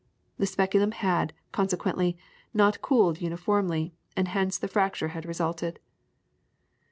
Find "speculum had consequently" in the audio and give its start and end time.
0.47-2.17